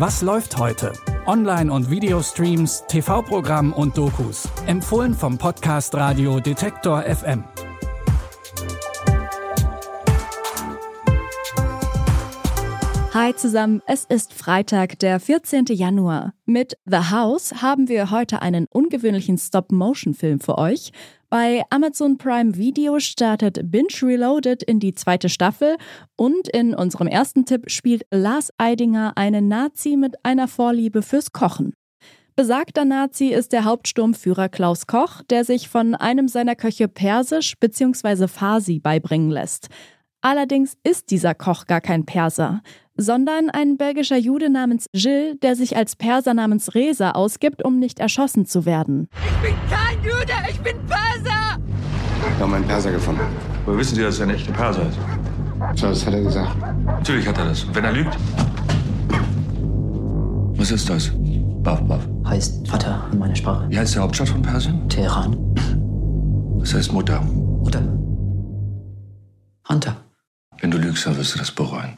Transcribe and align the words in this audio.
Was 0.00 0.22
läuft 0.22 0.56
heute? 0.56 0.94
Online- 1.26 1.70
und 1.70 1.90
Videostreams, 1.90 2.84
TV-Programm 2.88 3.74
und 3.74 3.98
Dokus. 3.98 4.48
Empfohlen 4.66 5.12
vom 5.12 5.36
Podcast 5.36 5.94
Radio 5.94 6.40
Detektor 6.40 7.02
FM. 7.02 7.44
Hi 13.12 13.36
zusammen, 13.36 13.82
es 13.86 14.06
ist 14.06 14.32
Freitag, 14.32 14.98
der 15.00 15.20
14. 15.20 15.66
Januar. 15.66 16.32
Mit 16.46 16.78
The 16.86 17.10
House 17.10 17.60
haben 17.60 17.88
wir 17.90 18.10
heute 18.10 18.40
einen 18.40 18.64
ungewöhnlichen 18.70 19.36
Stop-Motion-Film 19.36 20.40
für 20.40 20.56
euch. 20.56 20.92
Bei 21.30 21.62
Amazon 21.70 22.18
Prime 22.18 22.56
Video 22.56 22.98
startet 22.98 23.60
Binge 23.70 24.02
Reloaded 24.02 24.64
in 24.64 24.80
die 24.80 24.94
zweite 24.94 25.28
Staffel 25.28 25.76
und 26.16 26.48
in 26.48 26.74
unserem 26.74 27.06
ersten 27.06 27.44
Tipp 27.44 27.70
spielt 27.70 28.02
Lars 28.10 28.52
Eidinger 28.58 29.12
einen 29.14 29.46
Nazi 29.46 29.96
mit 29.96 30.16
einer 30.24 30.48
Vorliebe 30.48 31.02
fürs 31.02 31.30
Kochen. 31.30 31.72
Besagter 32.34 32.84
Nazi 32.84 33.26
ist 33.26 33.52
der 33.52 33.64
Hauptsturmführer 33.64 34.48
Klaus 34.48 34.88
Koch, 34.88 35.22
der 35.30 35.44
sich 35.44 35.68
von 35.68 35.94
einem 35.94 36.26
seiner 36.26 36.56
Köche 36.56 36.88
Persisch 36.88 37.54
bzw. 37.60 38.26
Farsi 38.26 38.80
beibringen 38.80 39.30
lässt. 39.30 39.68
Allerdings 40.22 40.76
ist 40.82 41.12
dieser 41.12 41.36
Koch 41.36 41.66
gar 41.66 41.80
kein 41.80 42.06
Perser, 42.06 42.60
sondern 43.00 43.48
ein 43.50 43.76
belgischer 43.78 44.18
Jude 44.18 44.50
namens 44.50 44.86
Gilles, 44.92 45.36
der 45.42 45.56
sich 45.56 45.76
als 45.76 45.96
Perser 45.96 46.34
namens 46.34 46.74
Reza 46.74 47.12
ausgibt, 47.12 47.64
um 47.64 47.78
nicht 47.78 47.98
erschossen 47.98 48.44
zu 48.44 48.66
werden. 48.66 49.08
Ich 49.24 49.48
bin 49.48 49.54
kein 49.70 49.96
Jude, 50.04 50.32
ich 50.50 50.60
bin 50.60 50.76
Perser! 50.86 51.58
Wir 52.36 52.44
haben 52.46 52.54
einen 52.54 52.66
Perser 52.66 52.92
gefunden. 52.92 53.22
Woher 53.64 53.78
wissen 53.78 53.94
Sie, 53.94 54.02
dass 54.02 54.20
er 54.20 54.26
ein 54.26 54.34
echter 54.34 54.52
Perser 54.52 54.82
ist? 54.88 54.98
So, 55.80 55.88
das 55.88 56.06
hat 56.06 56.14
er 56.14 56.22
gesagt. 56.22 56.56
Natürlich 56.84 57.26
hat 57.26 57.38
er 57.38 57.46
das. 57.46 57.66
Wenn 57.74 57.84
er 57.84 57.92
lügt. 57.92 58.16
Was 60.56 60.70
ist 60.70 60.88
das? 60.88 61.10
Baf, 61.62 61.80
Baf. 61.82 62.06
heißt 62.26 62.68
Vater 62.68 63.08
in 63.12 63.18
meiner 63.18 63.36
Sprache. 63.36 63.66
Wie 63.68 63.78
heißt 63.78 63.94
die 63.94 63.98
Hauptstadt 63.98 64.28
von 64.28 64.42
Persien? 64.42 64.88
Teheran. 64.88 65.36
Das 66.58 66.74
heißt 66.74 66.92
Mutter. 66.92 67.22
Oder 67.62 67.80
Hunter. 69.68 69.96
Wenn 70.60 70.70
du 70.70 70.78
lügst, 70.78 71.06
dann 71.06 71.16
wirst 71.16 71.34
du 71.34 71.38
das 71.38 71.50
bereuen. 71.50 71.96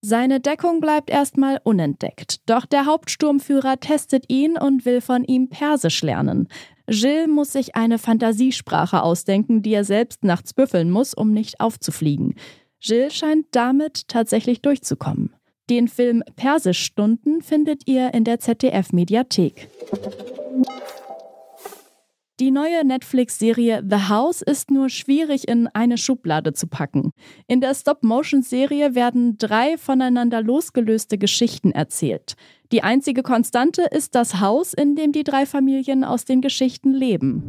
Seine 0.00 0.38
Deckung 0.38 0.80
bleibt 0.80 1.10
erstmal 1.10 1.60
unentdeckt, 1.64 2.48
doch 2.48 2.66
der 2.66 2.86
Hauptsturmführer 2.86 3.80
testet 3.80 4.24
ihn 4.28 4.56
und 4.56 4.84
will 4.84 5.00
von 5.00 5.24
ihm 5.24 5.48
Persisch 5.48 6.02
lernen. 6.02 6.48
Gilles 6.86 7.26
muss 7.26 7.52
sich 7.52 7.74
eine 7.74 7.98
Fantasiesprache 7.98 9.02
ausdenken, 9.02 9.62
die 9.62 9.74
er 9.74 9.84
selbst 9.84 10.22
nachts 10.22 10.54
büffeln 10.54 10.90
muss, 10.90 11.14
um 11.14 11.32
nicht 11.32 11.60
aufzufliegen. 11.60 12.36
Gilles 12.80 13.14
scheint 13.14 13.46
damit 13.50 14.06
tatsächlich 14.06 14.62
durchzukommen. 14.62 15.34
Den 15.68 15.88
Film 15.88 16.22
Persischstunden 16.36 17.42
findet 17.42 17.88
ihr 17.88 18.14
in 18.14 18.24
der 18.24 18.38
ZDF-Mediathek. 18.38 19.68
Die 22.40 22.52
neue 22.52 22.86
Netflix-Serie 22.86 23.82
The 23.84 24.08
House 24.08 24.42
ist 24.42 24.70
nur 24.70 24.90
schwierig 24.90 25.48
in 25.48 25.66
eine 25.74 25.98
Schublade 25.98 26.52
zu 26.52 26.68
packen. 26.68 27.10
In 27.48 27.60
der 27.60 27.74
Stop-Motion-Serie 27.74 28.94
werden 28.94 29.38
drei 29.38 29.76
voneinander 29.76 30.40
losgelöste 30.40 31.18
Geschichten 31.18 31.72
erzählt. 31.72 32.34
Die 32.70 32.84
einzige 32.84 33.24
Konstante 33.24 33.82
ist 33.90 34.14
das 34.14 34.38
Haus, 34.38 34.72
in 34.72 34.94
dem 34.94 35.10
die 35.10 35.24
drei 35.24 35.46
Familien 35.46 36.04
aus 36.04 36.26
den 36.26 36.40
Geschichten 36.40 36.92
leben. 36.92 37.42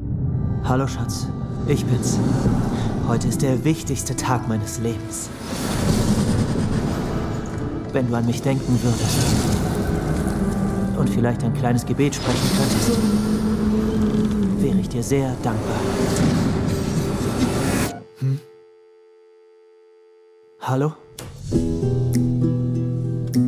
Hallo 0.64 0.88
Schatz, 0.88 1.28
ich 1.68 1.86
bin's. 1.86 2.18
Heute 3.08 3.28
ist 3.28 3.44
der 3.44 3.64
wichtigste 3.64 4.16
Tag 4.16 4.48
meines 4.48 4.80
Lebens. 4.80 5.30
Wenn 7.94 8.08
du 8.08 8.16
an 8.16 8.26
mich 8.26 8.42
denken 8.42 8.80
würdest 8.82 9.20
und 10.98 11.08
vielleicht 11.12 11.44
ein 11.44 11.54
kleines 11.54 11.86
Gebet 11.86 12.16
sprechen 12.16 12.50
könntest, 12.58 13.00
wäre 14.62 14.80
ich 14.80 14.90
dir 14.90 15.04
sehr 15.04 15.36
dankbar. 15.44 15.80
Hm? 18.20 18.40
Hallo? 20.60 20.94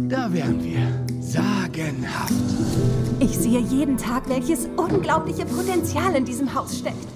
Da 0.10 0.34
wären 0.34 0.64
wir. 0.64 0.82
Sagenhaft. 1.22 2.34
Ich 3.20 3.38
sehe 3.38 3.60
jeden 3.60 3.98
Tag, 3.98 4.28
welches 4.28 4.68
unglaubliche 4.76 5.46
Potenzial 5.46 6.16
in 6.16 6.26
diesem 6.26 6.54
Haus 6.54 6.80
steckt. 6.80 7.08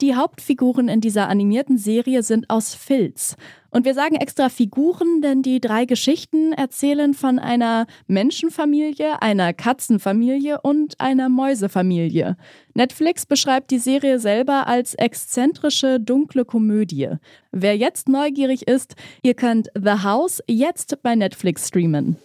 Die 0.00 0.14
Hauptfiguren 0.14 0.88
in 0.88 1.02
dieser 1.02 1.28
animierten 1.28 1.76
Serie 1.76 2.22
sind 2.22 2.48
aus 2.48 2.74
Filz. 2.74 3.36
Und 3.68 3.84
wir 3.84 3.92
sagen 3.92 4.16
extra 4.16 4.48
Figuren, 4.48 5.20
denn 5.20 5.42
die 5.42 5.60
drei 5.60 5.84
Geschichten 5.84 6.54
erzählen 6.54 7.12
von 7.12 7.38
einer 7.38 7.86
Menschenfamilie, 8.06 9.20
einer 9.20 9.52
Katzenfamilie 9.52 10.58
und 10.62 10.98
einer 10.98 11.28
Mäusefamilie. 11.28 12.38
Netflix 12.72 13.26
beschreibt 13.26 13.70
die 13.70 13.78
Serie 13.78 14.18
selber 14.18 14.66
als 14.66 14.94
exzentrische, 14.94 16.00
dunkle 16.00 16.46
Komödie. 16.46 17.10
Wer 17.52 17.76
jetzt 17.76 18.08
neugierig 18.08 18.66
ist, 18.66 18.94
ihr 19.22 19.34
könnt 19.34 19.68
The 19.74 20.02
House 20.02 20.42
jetzt 20.48 21.02
bei 21.02 21.14
Netflix 21.14 21.68
streamen. 21.68 22.16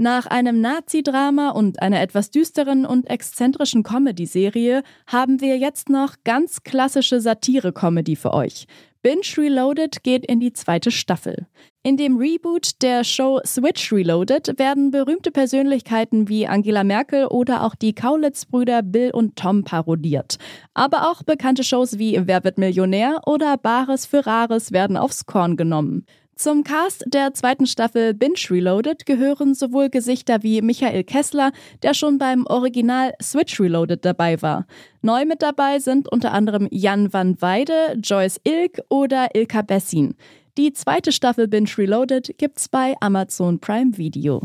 Nach 0.00 0.26
einem 0.26 0.60
Nazi-Drama 0.60 1.50
und 1.50 1.82
einer 1.82 2.00
etwas 2.00 2.30
düsteren 2.30 2.86
und 2.86 3.10
exzentrischen 3.10 3.82
Comedy-Serie 3.82 4.84
haben 5.08 5.40
wir 5.40 5.58
jetzt 5.58 5.88
noch 5.88 6.14
ganz 6.22 6.62
klassische 6.62 7.20
Satire-Comedy 7.20 8.14
für 8.14 8.32
euch. 8.32 8.68
Binge 9.02 9.26
Reloaded 9.36 10.04
geht 10.04 10.24
in 10.24 10.38
die 10.38 10.52
zweite 10.52 10.92
Staffel. 10.92 11.48
In 11.82 11.96
dem 11.96 12.16
Reboot 12.16 12.80
der 12.82 13.02
Show 13.02 13.40
Switch 13.44 13.92
Reloaded 13.92 14.56
werden 14.60 14.92
berühmte 14.92 15.32
Persönlichkeiten 15.32 16.28
wie 16.28 16.46
Angela 16.46 16.84
Merkel 16.84 17.26
oder 17.26 17.64
auch 17.64 17.74
die 17.74 17.92
Kaulitz-Brüder 17.92 18.82
Bill 18.82 19.10
und 19.10 19.34
Tom 19.34 19.64
parodiert. 19.64 20.38
Aber 20.74 21.10
auch 21.10 21.24
bekannte 21.24 21.64
Shows 21.64 21.98
wie 21.98 22.20
Wer 22.24 22.44
wird 22.44 22.58
Millionär 22.58 23.22
oder 23.26 23.56
Bares 23.56 24.06
für 24.06 24.24
Rares 24.24 24.70
werden 24.70 24.96
aufs 24.96 25.26
Korn 25.26 25.56
genommen. 25.56 26.06
Zum 26.38 26.62
Cast 26.62 27.02
der 27.08 27.34
zweiten 27.34 27.66
Staffel 27.66 28.14
Binge 28.14 28.38
Reloaded 28.48 29.06
gehören 29.06 29.54
sowohl 29.54 29.90
Gesichter 29.90 30.44
wie 30.44 30.62
Michael 30.62 31.02
Kessler, 31.02 31.50
der 31.82 31.94
schon 31.94 32.16
beim 32.18 32.46
Original 32.46 33.12
Switch 33.20 33.58
Reloaded 33.58 34.04
dabei 34.04 34.40
war. 34.40 34.64
Neu 35.02 35.24
mit 35.24 35.42
dabei 35.42 35.80
sind 35.80 36.06
unter 36.06 36.32
anderem 36.32 36.68
Jan 36.70 37.12
van 37.12 37.42
Weide, 37.42 37.98
Joyce 38.00 38.40
Ilk 38.44 38.78
oder 38.88 39.34
Ilka 39.34 39.62
Bessin. 39.62 40.14
Die 40.56 40.72
zweite 40.72 41.10
Staffel 41.10 41.48
Binge 41.48 41.70
Reloaded 41.76 42.38
gibt's 42.38 42.68
bei 42.68 42.94
Amazon 43.00 43.58
Prime 43.58 43.98
Video. 43.98 44.42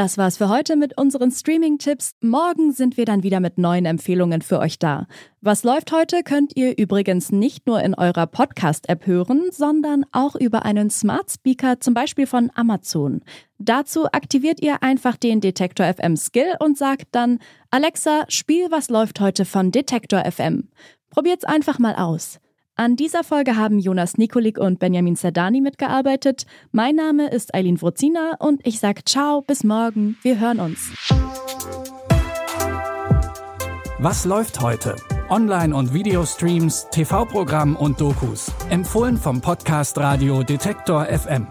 Das 0.00 0.16
war's 0.16 0.38
für 0.38 0.48
heute 0.48 0.76
mit 0.76 0.96
unseren 0.96 1.30
Streaming-Tipps. 1.30 2.12
Morgen 2.22 2.72
sind 2.72 2.96
wir 2.96 3.04
dann 3.04 3.22
wieder 3.22 3.38
mit 3.38 3.58
neuen 3.58 3.84
Empfehlungen 3.84 4.40
für 4.40 4.58
euch 4.58 4.78
da. 4.78 5.06
Was 5.42 5.62
läuft 5.62 5.92
heute 5.92 6.22
könnt 6.22 6.56
ihr 6.56 6.78
übrigens 6.78 7.32
nicht 7.32 7.66
nur 7.66 7.82
in 7.82 7.94
eurer 7.94 8.26
Podcast-App 8.26 9.06
hören, 9.06 9.50
sondern 9.50 10.06
auch 10.10 10.36
über 10.36 10.64
einen 10.64 10.88
Smart 10.88 11.30
Speaker, 11.30 11.80
zum 11.80 11.92
Beispiel 11.92 12.26
von 12.26 12.50
Amazon. 12.54 13.20
Dazu 13.58 14.06
aktiviert 14.06 14.62
ihr 14.62 14.82
einfach 14.82 15.18
den 15.18 15.42
Detektor 15.42 15.92
FM 15.92 16.16
Skill 16.16 16.54
und 16.60 16.78
sagt 16.78 17.08
dann, 17.10 17.38
Alexa, 17.68 18.24
spiel 18.28 18.70
Was 18.70 18.88
läuft 18.88 19.20
heute 19.20 19.44
von 19.44 19.70
Detektor 19.70 20.24
FM. 20.24 20.70
Probiert's 21.10 21.44
einfach 21.44 21.78
mal 21.78 21.96
aus. 21.96 22.40
An 22.80 22.96
dieser 22.96 23.24
Folge 23.24 23.56
haben 23.56 23.78
Jonas 23.78 24.16
Nikolik 24.16 24.56
und 24.56 24.78
Benjamin 24.78 25.14
Zerdani 25.14 25.60
mitgearbeitet. 25.60 26.46
Mein 26.72 26.96
Name 26.96 27.28
ist 27.28 27.54
Eileen 27.54 27.78
Wrozina 27.82 28.36
und 28.38 28.66
ich 28.66 28.80
sage 28.80 29.04
ciao, 29.04 29.42
bis 29.42 29.64
morgen. 29.64 30.16
Wir 30.22 30.40
hören 30.40 30.60
uns. 30.60 30.90
Was 33.98 34.24
läuft 34.24 34.62
heute? 34.62 34.96
Online- 35.28 35.76
und 35.76 35.92
Videostreams, 35.92 36.86
TV-Programm 36.90 37.76
und 37.76 38.00
Dokus. 38.00 38.50
Empfohlen 38.70 39.18
vom 39.18 39.42
Podcast 39.42 39.98
Radio 39.98 40.42
Detektor 40.42 41.04
FM. 41.04 41.48